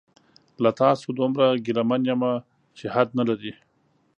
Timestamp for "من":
1.89-2.01